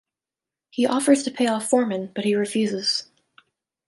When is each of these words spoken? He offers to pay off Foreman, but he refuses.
He 0.71 0.87
offers 0.87 1.21
to 1.21 1.29
pay 1.29 1.45
off 1.45 1.69
Foreman, 1.69 2.11
but 2.15 2.25
he 2.25 2.33
refuses. 2.33 3.03